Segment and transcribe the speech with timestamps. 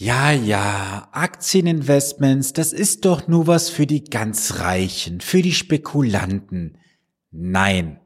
[0.00, 6.78] Ja, ja, Aktieninvestments, das ist doch nur was für die ganz Reichen, für die Spekulanten.
[7.32, 7.98] Nein.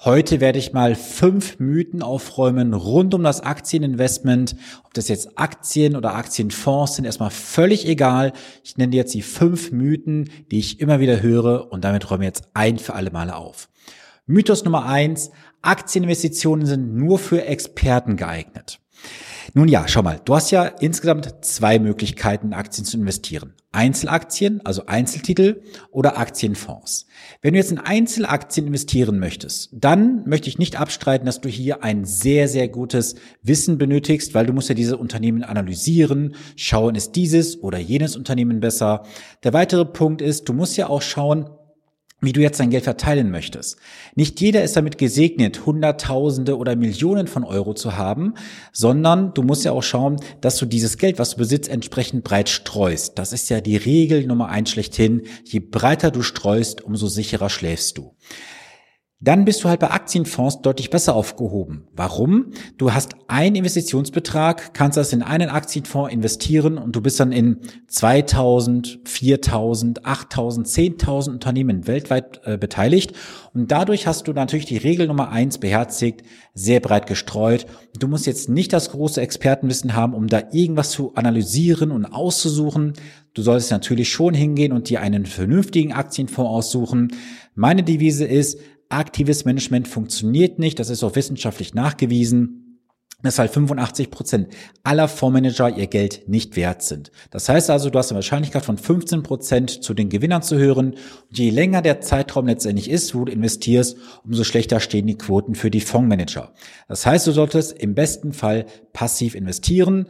[0.00, 4.56] Heute werde ich mal fünf Mythen aufräumen rund um das Aktieninvestment.
[4.82, 8.32] Ob das jetzt Aktien oder Aktienfonds sind, erstmal völlig egal.
[8.64, 12.28] Ich nenne jetzt die fünf Mythen, die ich immer wieder höre und damit räume ich
[12.28, 13.68] jetzt ein für alle Male auf.
[14.26, 15.30] Mythos Nummer eins.
[15.62, 18.80] Aktieninvestitionen sind nur für Experten geeignet.
[19.54, 23.54] Nun ja, schau mal, du hast ja insgesamt zwei Möglichkeiten, Aktien zu investieren.
[23.72, 27.06] Einzelaktien, also Einzeltitel oder Aktienfonds.
[27.42, 31.84] Wenn du jetzt in Einzelaktien investieren möchtest, dann möchte ich nicht abstreiten, dass du hier
[31.84, 37.16] ein sehr, sehr gutes Wissen benötigst, weil du musst ja diese Unternehmen analysieren, schauen, ist
[37.16, 39.02] dieses oder jenes Unternehmen besser.
[39.44, 41.50] Der weitere Punkt ist, du musst ja auch schauen,
[42.20, 43.76] wie du jetzt dein Geld verteilen möchtest.
[44.14, 48.34] Nicht jeder ist damit gesegnet, Hunderttausende oder Millionen von Euro zu haben,
[48.72, 52.48] sondern du musst ja auch schauen, dass du dieses Geld, was du besitzt, entsprechend breit
[52.48, 53.18] streust.
[53.18, 55.22] Das ist ja die Regel Nummer eins schlechthin.
[55.44, 58.14] Je breiter du streust, umso sicherer schläfst du
[59.18, 61.88] dann bist du halt bei Aktienfonds deutlich besser aufgehoben.
[61.96, 62.50] Warum?
[62.76, 67.60] Du hast einen Investitionsbetrag, kannst das in einen Aktienfonds investieren und du bist dann in
[67.88, 73.14] 2000, 4000, 8000, 10.000 Unternehmen weltweit äh, beteiligt.
[73.54, 77.64] Und dadurch hast du natürlich die Regel Nummer eins beherzigt, sehr breit gestreut.
[77.98, 82.92] Du musst jetzt nicht das große Expertenwissen haben, um da irgendwas zu analysieren und auszusuchen.
[83.32, 87.12] Du solltest natürlich schon hingehen und dir einen vernünftigen Aktienfonds aussuchen.
[87.54, 88.58] Meine Devise ist,
[88.88, 90.78] aktives Management funktioniert nicht.
[90.78, 92.66] Das ist auch wissenschaftlich nachgewiesen
[93.22, 94.48] weshalb 85 Prozent
[94.82, 97.10] aller Fondsmanager ihr Geld nicht wert sind.
[97.30, 100.94] Das heißt also, du hast eine Wahrscheinlichkeit von 15 Prozent zu den Gewinnern zu hören.
[101.28, 105.54] Und je länger der Zeitraum letztendlich ist, wo du investierst, umso schlechter stehen die Quoten
[105.54, 106.52] für die Fondsmanager.
[106.88, 110.06] Das heißt, du solltest im besten Fall passiv investieren.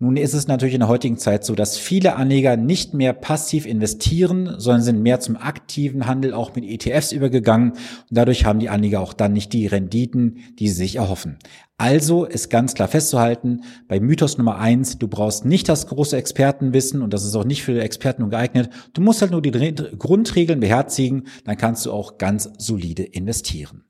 [0.00, 3.66] Nun ist es natürlich in der heutigen Zeit so, dass viele Anleger nicht mehr passiv
[3.66, 7.72] investieren, sondern sind mehr zum aktiven Handel auch mit ETFs übergegangen.
[7.72, 11.38] Und dadurch haben die Anleger auch dann nicht die Renditen, die sie sich erhoffen.
[11.78, 17.02] Also ist ganz klar festzuhalten, bei Mythos Nummer eins, du brauchst nicht das große Expertenwissen
[17.02, 18.70] und das ist auch nicht für Experten geeignet.
[18.92, 23.82] Du musst halt nur die Grundregeln beherzigen, dann kannst du auch ganz solide investieren.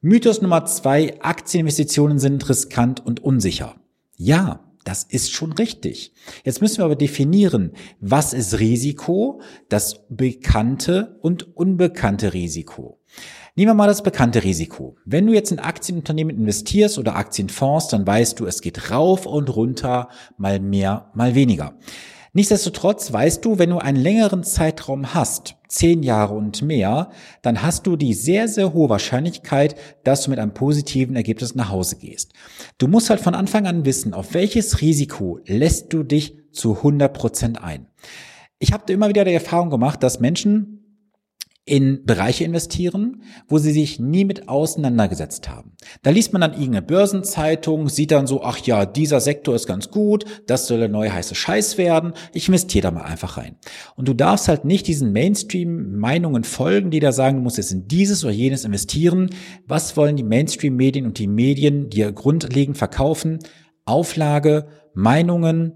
[0.00, 3.74] Mythos Nummer zwei, Aktieninvestitionen sind riskant und unsicher.
[4.16, 6.12] Ja, das ist schon richtig.
[6.44, 13.00] Jetzt müssen wir aber definieren, was ist Risiko, das bekannte und unbekannte Risiko.
[13.56, 14.96] Nehmen wir mal das bekannte Risiko.
[15.04, 19.54] Wenn du jetzt in Aktienunternehmen investierst oder Aktienfonds, dann weißt du, es geht rauf und
[19.56, 21.74] runter, mal mehr, mal weniger.
[22.32, 27.10] Nichtsdestotrotz weißt du, wenn du einen längeren Zeitraum hast, zehn Jahre und mehr,
[27.42, 31.70] dann hast du die sehr, sehr hohe Wahrscheinlichkeit, dass du mit einem positiven Ergebnis nach
[31.70, 32.32] Hause gehst.
[32.78, 37.12] Du musst halt von Anfang an wissen, auf welches Risiko lässt du dich zu 100
[37.12, 37.86] Prozent ein.
[38.58, 40.75] Ich habe immer wieder die Erfahrung gemacht, dass Menschen
[41.68, 45.72] in Bereiche investieren, wo sie sich nie mit auseinandergesetzt haben.
[46.02, 49.90] Da liest man dann irgendeine Börsenzeitung, sieht dann so, ach ja, dieser Sektor ist ganz
[49.90, 53.56] gut, das soll der neue heiße Scheiß werden, ich investiere da mal einfach rein.
[53.96, 57.88] Und du darfst halt nicht diesen Mainstream-Meinungen folgen, die da sagen, du musst jetzt in
[57.88, 59.30] dieses oder jenes investieren.
[59.66, 63.40] Was wollen die Mainstream-Medien und die Medien dir grundlegend verkaufen?
[63.84, 65.74] Auflage, Meinungen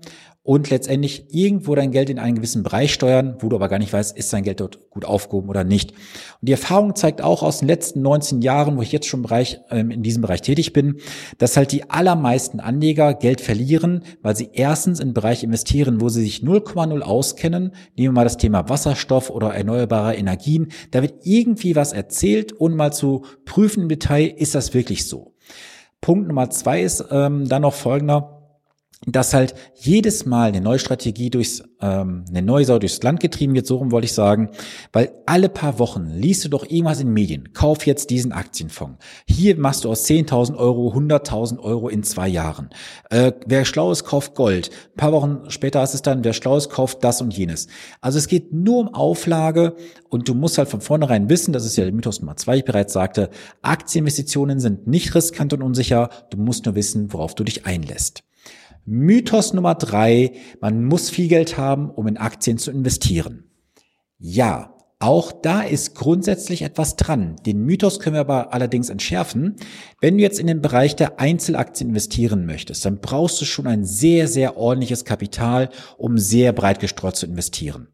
[0.51, 3.93] und letztendlich irgendwo dein Geld in einen gewissen Bereich steuern, wo du aber gar nicht
[3.93, 5.93] weißt, ist dein Geld dort gut aufgehoben oder nicht.
[5.93, 9.61] Und die Erfahrung zeigt auch aus den letzten 19 Jahren, wo ich jetzt schon Bereich,
[9.71, 10.97] ähm, in diesem Bereich tätig bin,
[11.39, 16.23] dass halt die allermeisten Anleger Geld verlieren, weil sie erstens in Bereich investieren, wo sie
[16.23, 17.73] sich 0,0 auskennen.
[17.97, 20.73] Nehmen wir mal das Thema Wasserstoff oder erneuerbare Energien.
[20.91, 25.37] Da wird irgendwie was erzählt, ohne mal zu prüfen im Detail, ist das wirklich so.
[26.01, 28.40] Punkt Nummer zwei ist ähm, dann noch folgender
[29.07, 33.55] dass halt jedes Mal eine neue Strategie durchs, ähm, eine neue Sau durchs Land getrieben
[33.55, 34.51] wird, so rum wollte ich sagen,
[34.93, 39.03] weil alle paar Wochen liest du doch irgendwas in Medien, kauf jetzt diesen Aktienfonds.
[39.27, 42.69] Hier machst du aus 10.000 Euro 100.000 Euro in zwei Jahren.
[43.09, 44.69] Äh, wer schlau ist, kauft Gold.
[44.95, 47.69] Ein paar Wochen später ist es dann, wer schlau ist, kauft das und jenes.
[48.03, 49.77] Also es geht nur um Auflage
[50.11, 52.65] und du musst halt von vornherein wissen, das ist ja der Mythos Nummer zwei, ich
[52.67, 53.31] bereits sagte,
[53.63, 58.25] Aktieninvestitionen sind nicht riskant und unsicher, du musst nur wissen, worauf du dich einlässt.
[58.85, 63.45] Mythos Nummer drei, man muss viel Geld haben, um in Aktien zu investieren.
[64.19, 67.37] Ja, auch da ist grundsätzlich etwas dran.
[67.47, 69.57] Den Mythos können wir aber allerdings entschärfen.
[69.99, 73.87] Wenn du jetzt in den Bereich der Einzelaktien investieren möchtest, dann brauchst du schon ein
[73.87, 77.89] sehr, sehr ordentliches Kapital, um sehr breit gestreut zu investieren.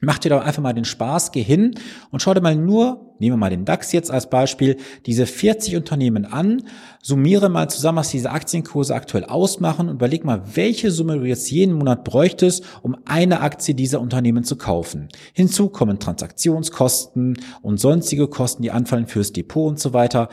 [0.00, 1.76] Mach dir doch einfach mal den Spaß, geh hin
[2.10, 4.76] und schau dir mal nur, nehmen wir mal den DAX jetzt als Beispiel,
[5.06, 6.64] diese 40 Unternehmen an,
[7.00, 11.48] summiere mal zusammen, was diese Aktienkurse aktuell ausmachen und überleg mal, welche Summe du jetzt
[11.48, 15.08] jeden Monat bräuchtest, um eine Aktie dieser Unternehmen zu kaufen.
[15.32, 20.28] Hinzu kommen Transaktionskosten und sonstige Kosten, die anfallen fürs Depot und so weiter.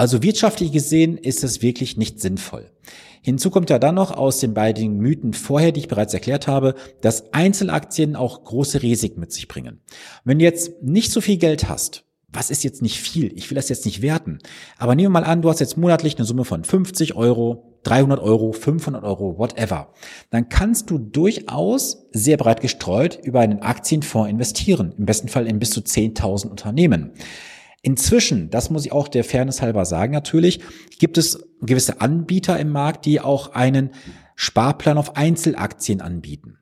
[0.00, 2.70] Also wirtschaftlich gesehen ist es wirklich nicht sinnvoll.
[3.20, 6.74] Hinzu kommt ja dann noch aus den beiden Mythen vorher, die ich bereits erklärt habe,
[7.02, 9.82] dass Einzelaktien auch große Risiken mit sich bringen.
[10.24, 13.30] Wenn du jetzt nicht so viel Geld hast, was ist jetzt nicht viel?
[13.36, 14.38] Ich will das jetzt nicht werten.
[14.78, 18.20] Aber nehmen wir mal an, du hast jetzt monatlich eine Summe von 50 Euro, 300
[18.20, 19.92] Euro, 500 Euro, whatever.
[20.30, 24.94] Dann kannst du durchaus sehr breit gestreut über einen Aktienfonds investieren.
[24.96, 27.12] Im besten Fall in bis zu 10.000 Unternehmen.
[27.82, 30.60] Inzwischen, das muss ich auch der Fairness halber sagen natürlich,
[30.98, 33.90] gibt es gewisse Anbieter im Markt, die auch einen
[34.36, 36.58] Sparplan auf Einzelaktien anbieten.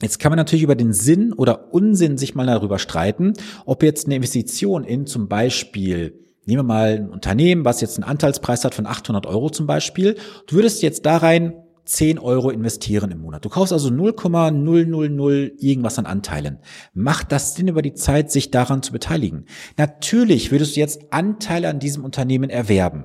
[0.00, 3.34] Jetzt kann man natürlich über den Sinn oder Unsinn sich mal darüber streiten,
[3.64, 8.04] ob jetzt eine Investition in zum Beispiel Nehmen wir mal ein Unternehmen, was jetzt einen
[8.04, 10.16] Anteilspreis hat von 800 Euro zum Beispiel.
[10.46, 13.44] Du würdest jetzt da rein 10 Euro investieren im Monat.
[13.44, 16.58] Du kaufst also 0,000 irgendwas an Anteilen.
[16.92, 19.46] Macht das Sinn über die Zeit, sich daran zu beteiligen?
[19.76, 23.04] Natürlich würdest du jetzt Anteile an diesem Unternehmen erwerben.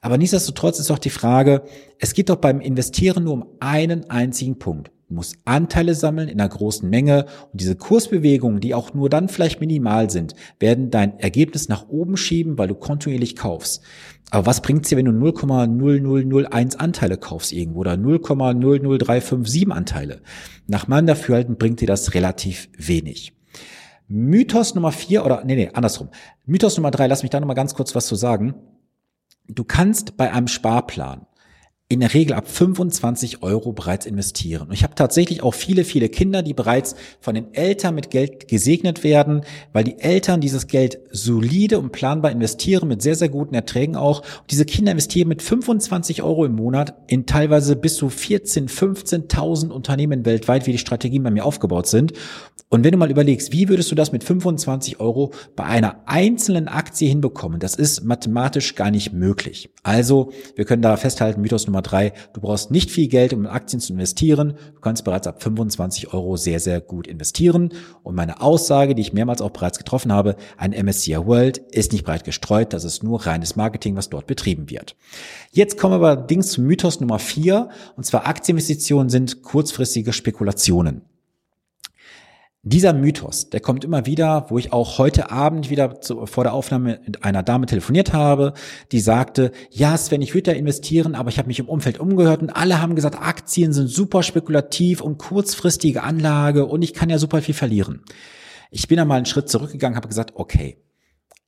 [0.00, 1.64] Aber nichtsdestotrotz ist doch die Frage,
[1.98, 4.90] es geht doch beim Investieren nur um einen einzigen Punkt.
[5.08, 9.30] Du musst Anteile sammeln in einer großen Menge und diese Kursbewegungen, die auch nur dann
[9.30, 13.82] vielleicht minimal sind, werden dein Ergebnis nach oben schieben, weil du kontinuierlich kaufst.
[14.30, 20.20] Aber was bringt's dir, wenn du 0,0001 Anteile kaufst irgendwo oder 0,00357 Anteile?
[20.66, 23.32] Nach meinem Dafürhalten bringt dir das relativ wenig.
[24.08, 26.10] Mythos Nummer vier oder nee, nee, andersrum.
[26.44, 28.54] Mythos Nummer drei, lass mich da nochmal ganz kurz was zu sagen.
[29.46, 31.26] Du kannst bei einem Sparplan
[31.90, 34.68] in der Regel ab 25 Euro bereits investieren.
[34.68, 38.46] Und ich habe tatsächlich auch viele, viele Kinder, die bereits von den Eltern mit Geld
[38.46, 39.40] gesegnet werden,
[39.72, 44.20] weil die Eltern dieses Geld solide und planbar investieren, mit sehr, sehr guten Erträgen auch.
[44.20, 49.70] Und diese Kinder investieren mit 25 Euro im Monat in teilweise bis zu 14, 15.000
[49.70, 52.12] Unternehmen weltweit, wie die Strategien bei mir aufgebaut sind.
[52.70, 56.68] Und wenn du mal überlegst, wie würdest du das mit 25 Euro bei einer einzelnen
[56.68, 57.60] Aktie hinbekommen?
[57.60, 59.70] Das ist mathematisch gar nicht möglich.
[59.82, 63.46] Also, wir können da festhalten, Mythos Nummer drei, du brauchst nicht viel Geld, um in
[63.46, 64.58] Aktien zu investieren.
[64.74, 67.72] Du kannst bereits ab 25 Euro sehr, sehr gut investieren.
[68.02, 72.04] Und meine Aussage, die ich mehrmals auch bereits getroffen habe, ein MSCI World ist nicht
[72.04, 72.74] breit gestreut.
[72.74, 74.94] Das ist nur reines Marketing, was dort betrieben wird.
[75.52, 77.70] Jetzt kommen wir allerdings zum Mythos Nummer vier.
[77.96, 81.00] Und zwar Aktieninvestitionen sind kurzfristige Spekulationen.
[82.62, 86.52] Dieser Mythos, der kommt immer wieder, wo ich auch heute Abend wieder zu, vor der
[86.52, 88.52] Aufnahme mit einer Dame telefoniert habe,
[88.90, 92.42] die sagte, ja Sven, ich würde da investieren, aber ich habe mich im Umfeld umgehört
[92.42, 97.18] und alle haben gesagt, Aktien sind super spekulativ und kurzfristige Anlage und ich kann ja
[97.18, 98.02] super viel verlieren.
[98.72, 100.82] Ich bin da mal einen Schritt zurückgegangen, habe gesagt, okay,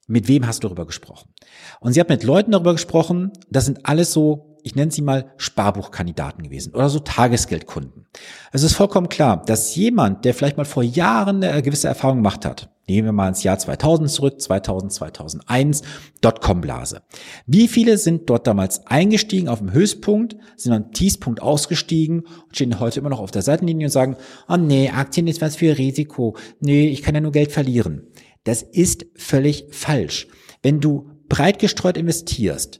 [0.06, 1.34] mit wem hast du darüber gesprochen?
[1.80, 5.32] Und sie hat mit Leuten darüber gesprochen, das sind alles so ich nenne sie mal
[5.36, 8.06] Sparbuchkandidaten gewesen oder so Tagesgeldkunden.
[8.52, 12.44] Es ist vollkommen klar, dass jemand, der vielleicht mal vor Jahren eine gewisse Erfahrung gemacht
[12.44, 15.82] hat, nehmen wir mal ins Jahr 2000 zurück, 2000, 2001,
[16.20, 17.02] Dotcom-Blase.
[17.46, 22.80] Wie viele sind dort damals eingestiegen auf dem Höchstpunkt, sind am Tiefpunkt ausgestiegen und stehen
[22.80, 24.16] heute immer noch auf der Seitenlinie und sagen,
[24.48, 28.08] oh nee, Aktien ist was für Risiko, nee, ich kann ja nur Geld verlieren.
[28.44, 30.26] Das ist völlig falsch.
[30.62, 32.79] Wenn du breit gestreut investierst,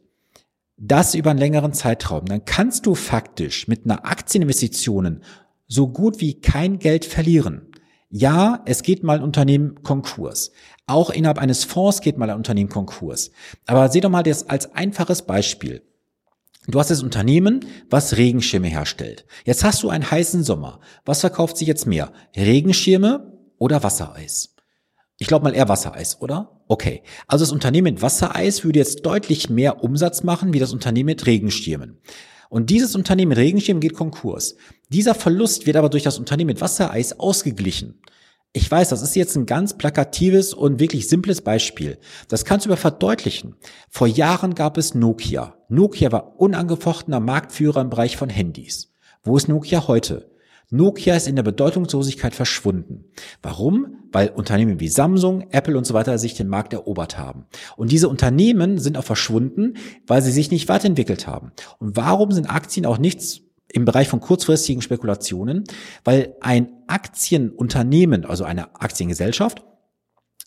[0.81, 5.23] das über einen längeren Zeitraum, dann kannst du faktisch mit einer Aktieninvestitionen
[5.69, 7.69] so gut wie kein Geld verlieren.
[8.09, 10.51] Ja, es geht mal ein Unternehmen Konkurs.
[10.87, 13.31] Auch innerhalb eines Fonds geht mal ein Unternehmen Konkurs.
[13.67, 15.83] Aber seh doch mal das als einfaches Beispiel.
[16.67, 19.27] Du hast das Unternehmen, was Regenschirme herstellt.
[19.45, 20.81] Jetzt hast du einen heißen Sommer.
[21.05, 22.13] Was verkauft sich jetzt mehr?
[22.35, 24.57] Regenschirme oder Wassereis?
[25.23, 26.63] Ich glaube mal eher Wassereis, oder?
[26.67, 27.03] Okay.
[27.27, 31.27] Also das Unternehmen mit Wassereis würde jetzt deutlich mehr Umsatz machen wie das Unternehmen mit
[31.27, 32.01] Regenschirmen.
[32.49, 34.57] Und dieses Unternehmen mit Regenschirmen geht Konkurs.
[34.89, 38.01] Dieser Verlust wird aber durch das Unternehmen mit Wassereis ausgeglichen.
[38.55, 41.99] Ich weiß, das ist jetzt ein ganz plakatives und wirklich simples Beispiel.
[42.29, 43.57] Das kannst du aber verdeutlichen.
[43.91, 45.55] Vor Jahren gab es Nokia.
[45.69, 48.95] Nokia war unangefochtener Marktführer im Bereich von Handys.
[49.23, 50.30] Wo ist Nokia heute?
[50.71, 53.05] Nokia ist in der Bedeutungslosigkeit verschwunden.
[53.43, 53.97] Warum?
[54.13, 57.47] Weil Unternehmen wie Samsung, Apple und so weiter sich den Markt erobert haben.
[57.77, 59.75] Und diese Unternehmen sind auch verschwunden,
[60.07, 61.53] weil sie sich nicht weiterentwickelt haben.
[61.79, 65.65] Und warum sind Aktien auch nichts im Bereich von kurzfristigen Spekulationen?
[66.05, 69.63] Weil ein Aktienunternehmen, also eine Aktiengesellschaft,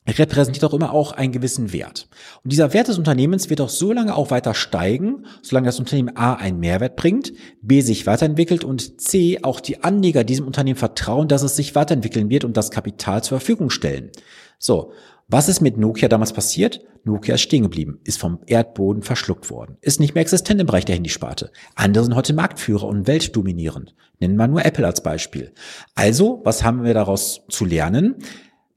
[0.08, 2.08] repräsentiert auch immer auch einen gewissen Wert.
[2.44, 6.16] Und dieser Wert des Unternehmens wird auch so lange auch weiter steigen, solange das Unternehmen
[6.18, 11.28] A einen Mehrwert bringt, B sich weiterentwickelt und C auch die Anleger diesem Unternehmen vertrauen,
[11.28, 14.12] dass es sich weiterentwickeln wird und das Kapital zur Verfügung stellen.
[14.60, 14.92] So,
[15.30, 16.82] was ist mit Nokia damals passiert?
[17.06, 20.86] Nokia ist stehen geblieben, ist vom Erdboden verschluckt worden, ist nicht mehr existent im Bereich
[20.86, 21.52] der Handysparte.
[21.76, 23.96] Andere sind heute Marktführer und weltdominierend.
[24.20, 25.54] Nennen wir nur Apple als Beispiel.
[25.96, 28.16] Also, was haben wir daraus zu lernen?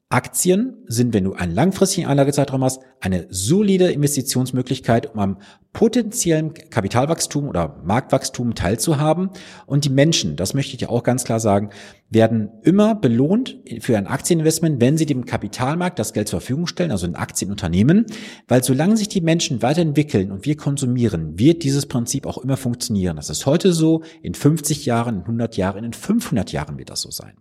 [0.09, 5.39] Aktien sind, wenn du einen langfristigen Anlagezeitraum hast, eine solide Investitionsmöglichkeit, um am
[5.73, 9.31] potenziellen Kapitalwachstum oder Marktwachstum teilzuhaben.
[9.67, 11.71] Und die Menschen, das möchte ich dir auch ganz klar sagen,
[12.09, 16.91] werden immer belohnt für ein Aktieninvestment, wenn sie dem Kapitalmarkt das Geld zur Verfügung stellen,
[16.91, 18.07] also in Aktienunternehmen.
[18.47, 23.17] Weil solange sich die Menschen weiterentwickeln und wir konsumieren, wird dieses Prinzip auch immer funktionieren.
[23.17, 27.01] Das ist heute so, in 50 Jahren, in 100 Jahren, in 500 Jahren wird das
[27.01, 27.35] so sein.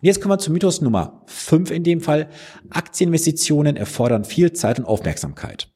[0.00, 2.28] Und jetzt kommen wir zu Mythos Nummer 5 in dem Fall.
[2.70, 5.68] Aktieninvestitionen erfordern viel Zeit und Aufmerksamkeit.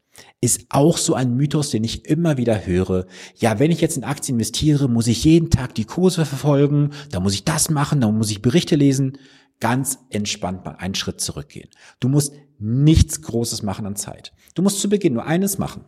[0.43, 3.07] Ist auch so ein Mythos, den ich immer wieder höre.
[3.37, 7.21] Ja, wenn ich jetzt in Aktien investiere, muss ich jeden Tag die Kurse verfolgen, da
[7.21, 9.19] muss ich das machen, da muss ich Berichte lesen.
[9.61, 11.69] Ganz entspannt mal einen Schritt zurückgehen.
[12.01, 14.33] Du musst nichts Großes machen an Zeit.
[14.55, 15.85] Du musst zu Beginn nur eines machen.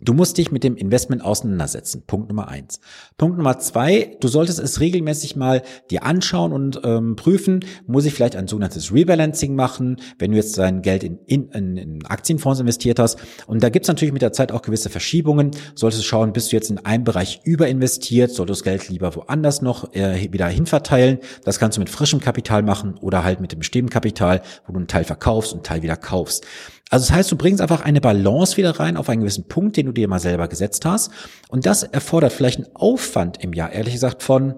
[0.00, 2.02] Du musst dich mit dem Investment auseinandersetzen.
[2.06, 2.80] Punkt Nummer eins.
[3.16, 8.14] Punkt Nummer zwei, du solltest es regelmäßig mal dir anschauen und ähm, prüfen, muss ich
[8.14, 12.98] vielleicht ein sogenanntes Rebalancing machen, wenn du jetzt dein Geld in, in, in, Aktienfonds investiert
[12.98, 13.18] hast.
[13.46, 15.50] Und da gibt's natürlich mit der Zeit auch gewisse Verschiebungen.
[15.74, 19.14] Solltest du schauen, bist du jetzt in einem Bereich überinvestiert, solltest du das Geld lieber
[19.16, 21.18] woanders noch äh, wieder hinverteilen.
[21.44, 24.78] Das kannst du mit frischem Kapital machen oder halt mit dem bestehenden Kapital, wo du
[24.78, 26.46] einen Teil verkaufst und einen Teil wieder kaufst.
[26.90, 29.86] Also das heißt, du bringst einfach eine Balance wieder rein auf einen gewissen Punkt, den
[29.86, 31.10] du dir mal selber gesetzt hast.
[31.48, 34.54] Und das erfordert vielleicht einen Aufwand im Jahr, ehrlich gesagt, von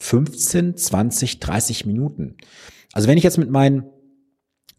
[0.00, 2.36] 15, 20, 30 Minuten.
[2.92, 3.84] Also wenn ich jetzt mit meinen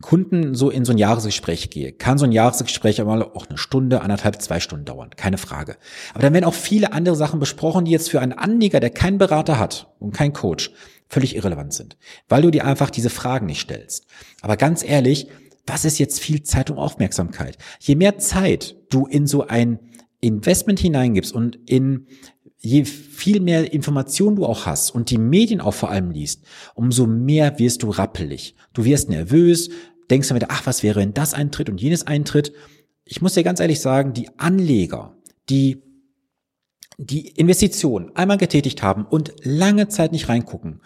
[0.02, 4.02] Kunden so in so ein Jahresgespräch gehe, kann so ein Jahresgespräch aber auch eine Stunde,
[4.02, 5.78] anderthalb, zwei Stunden dauern, keine Frage.
[6.14, 9.18] Aber dann werden auch viele andere Sachen besprochen, die jetzt für einen Anleger, der keinen
[9.18, 10.72] Berater hat und keinen Coach,
[11.08, 14.06] völlig irrelevant sind, weil du dir einfach diese Fragen nicht stellst.
[14.42, 15.28] Aber ganz ehrlich,
[15.66, 17.58] was ist jetzt viel Zeit und Aufmerksamkeit?
[17.80, 19.80] Je mehr Zeit du in so ein
[20.20, 22.08] Investment hineingibst und in
[22.58, 26.44] je viel mehr Informationen du auch hast und die Medien auch vor allem liest,
[26.76, 28.56] umso mehr wirst du rappelig.
[28.74, 29.70] Du wirst nervös,
[30.10, 32.54] denkst dann wieder, ach, was wäre, wenn das eintritt und jenes eintritt.
[33.06, 35.18] Ich muss dir ganz ehrlich sagen, die Anleger,
[35.50, 35.84] die
[36.98, 40.82] die Investition einmal getätigt haben und lange Zeit nicht reingucken,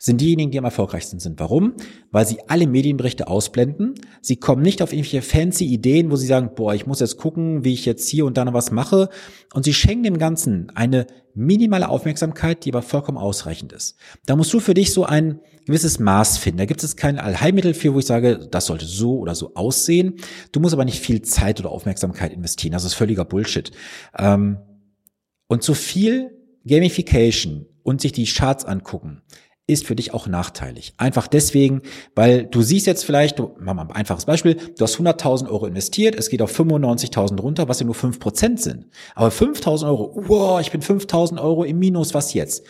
[0.00, 1.40] sind diejenigen, die am erfolgreichsten sind.
[1.40, 1.74] Warum?
[2.12, 3.94] Weil sie alle Medienberichte ausblenden.
[4.22, 7.64] Sie kommen nicht auf irgendwelche fancy Ideen, wo sie sagen, boah, ich muss jetzt gucken,
[7.64, 9.08] wie ich jetzt hier und da noch was mache.
[9.52, 13.96] Und sie schenken dem Ganzen eine minimale Aufmerksamkeit, die aber vollkommen ausreichend ist.
[14.24, 16.58] Da musst du für dich so ein gewisses Maß finden.
[16.58, 20.14] Da gibt es kein Allheilmittel für, wo ich sage, das sollte so oder so aussehen.
[20.52, 22.72] Du musst aber nicht viel Zeit oder Aufmerksamkeit investieren.
[22.72, 23.72] Das ist völliger Bullshit.
[24.16, 24.58] Ähm,
[25.48, 26.30] und zu viel
[26.64, 29.22] Gamification und sich die Charts angucken,
[29.68, 30.94] ist für dich auch nachteilig.
[30.96, 31.82] Einfach deswegen,
[32.14, 35.66] weil du siehst jetzt vielleicht, du, machen wir ein einfaches Beispiel, du hast 100.000 Euro
[35.66, 38.86] investiert, es geht auf 95.000 runter, was ja nur 5% sind.
[39.14, 42.64] Aber 5.000 Euro, wow, ich bin 5.000 Euro im Minus, was jetzt?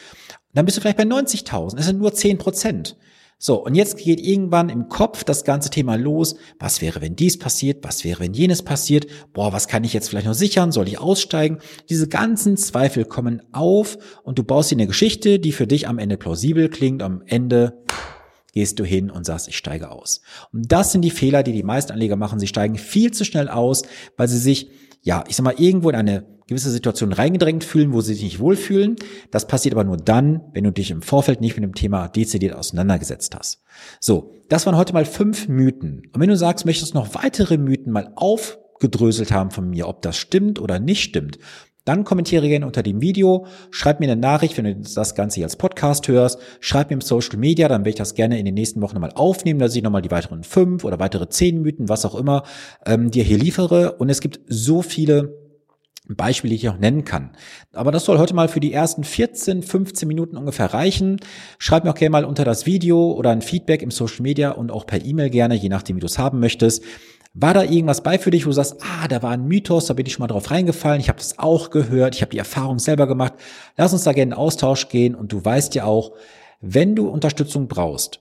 [0.54, 2.96] Dann bist du vielleicht bei 90.000, das sind nur 10%.
[3.40, 6.34] So, und jetzt geht irgendwann im Kopf das ganze Thema los.
[6.58, 7.84] Was wäre, wenn dies passiert?
[7.84, 9.06] Was wäre, wenn jenes passiert?
[9.32, 10.72] Boah, was kann ich jetzt vielleicht noch sichern?
[10.72, 11.58] Soll ich aussteigen?
[11.88, 15.98] Diese ganzen Zweifel kommen auf und du baust dir eine Geschichte, die für dich am
[15.98, 17.00] Ende plausibel klingt.
[17.00, 17.84] Am Ende
[18.54, 20.20] gehst du hin und sagst, ich steige aus.
[20.52, 22.40] Und das sind die Fehler, die die meisten Anleger machen.
[22.40, 23.82] Sie steigen viel zu schnell aus,
[24.16, 24.70] weil sie sich,
[25.02, 28.40] ja, ich sag mal, irgendwo in eine gewisse Situationen reingedrängt fühlen, wo sie sich nicht
[28.40, 28.96] wohlfühlen.
[29.30, 32.56] Das passiert aber nur dann, wenn du dich im Vorfeld nicht mit dem Thema dezidiert
[32.56, 33.62] auseinandergesetzt hast.
[34.00, 36.02] So, das waren heute mal fünf Mythen.
[36.12, 40.16] Und wenn du sagst, möchtest noch weitere Mythen mal aufgedröselt haben von mir, ob das
[40.16, 41.38] stimmt oder nicht stimmt,
[41.84, 45.46] dann kommentiere gerne unter dem Video, schreib mir eine Nachricht, wenn du das Ganze hier
[45.46, 48.54] als Podcast hörst, schreib mir im Social Media, dann werde ich das gerne in den
[48.54, 52.04] nächsten Wochen nochmal aufnehmen, dass ich nochmal die weiteren fünf oder weitere zehn Mythen, was
[52.04, 52.42] auch immer,
[52.84, 53.92] ähm, dir hier liefere.
[53.92, 55.47] Und es gibt so viele
[56.16, 57.30] Beispiele, die ich auch nennen kann.
[57.72, 61.20] Aber das soll heute mal für die ersten 14, 15 Minuten ungefähr reichen.
[61.58, 64.70] Schreib mir auch gerne mal unter das Video oder ein Feedback im Social Media und
[64.70, 66.82] auch per E-Mail gerne, je nachdem, wie du es haben möchtest.
[67.34, 69.94] War da irgendwas bei für dich, wo du sagst, ah, da war ein Mythos, da
[69.94, 72.78] bin ich schon mal drauf reingefallen, ich habe das auch gehört, ich habe die Erfahrung
[72.78, 73.34] selber gemacht.
[73.76, 76.12] Lass uns da gerne in Austausch gehen und du weißt ja auch,
[76.60, 78.20] wenn du Unterstützung brauchst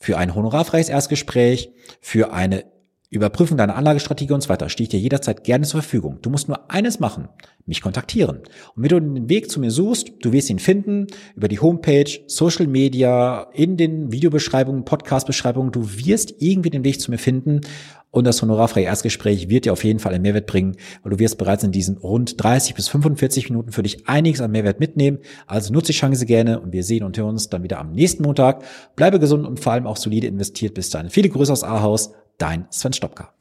[0.00, 2.64] für ein honorarfreies Erstgespräch, für eine
[3.10, 6.18] Überprüfen deine Anlagestrategie und so weiter stehe ich dir jederzeit gerne zur Verfügung.
[6.20, 7.28] Du musst nur eines machen,
[7.64, 8.40] mich kontaktieren.
[8.76, 12.10] Und wenn du den Weg zu mir suchst, du wirst ihn finden über die Homepage,
[12.26, 15.72] Social Media, in den Videobeschreibungen, Podcast-Beschreibungen.
[15.72, 17.62] Du wirst irgendwie den Weg zu mir finden.
[18.10, 21.38] Und das honorarfreie Erstgespräch wird dir auf jeden Fall einen Mehrwert bringen, weil du wirst
[21.38, 25.18] bereits in diesen rund 30 bis 45 Minuten für dich einiges an Mehrwert mitnehmen.
[25.46, 28.22] Also nutze die Chance gerne und wir sehen und hören uns dann wieder am nächsten
[28.22, 28.64] Montag.
[28.96, 30.74] Bleibe gesund und vor allem auch solide investiert.
[30.74, 31.10] Bis dahin.
[31.10, 33.32] Viele Grüße aus Ahaus dein Sven Stopka.